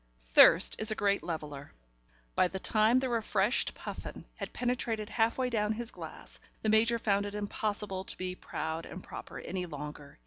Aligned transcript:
Thirst 0.33 0.77
is 0.79 0.89
a 0.89 0.95
great 0.95 1.21
leveller. 1.21 1.71
By 2.33 2.47
the 2.47 2.57
time 2.57 2.97
the 2.97 3.07
refreshed 3.07 3.75
Puffin 3.75 4.25
had 4.35 4.51
penetrated 4.51 5.09
half 5.09 5.37
way 5.37 5.47
down 5.51 5.73
his 5.73 5.91
glass, 5.91 6.39
the 6.63 6.69
Major 6.69 6.97
found 6.97 7.27
it 7.27 7.35
impossible 7.35 8.03
to 8.05 8.17
be 8.17 8.33
proud 8.33 8.87
and 8.87 9.03
proper 9.03 9.37
any 9.37 9.67
longer. 9.67 10.17